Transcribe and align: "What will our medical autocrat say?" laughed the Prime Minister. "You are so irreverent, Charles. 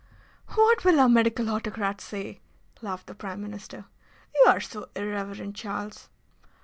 "What 0.55 0.83
will 0.83 0.99
our 0.99 1.07
medical 1.07 1.47
autocrat 1.51 2.01
say?" 2.01 2.39
laughed 2.81 3.05
the 3.05 3.13
Prime 3.13 3.39
Minister. 3.39 3.85
"You 4.33 4.45
are 4.47 4.59
so 4.59 4.89
irreverent, 4.95 5.55
Charles. 5.55 6.09